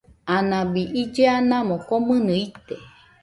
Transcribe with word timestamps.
Anabi 0.35 0.83
ille 1.01 1.25
anamo, 1.37 1.75
komɨnɨ 1.87 2.33
ite. 2.45 2.75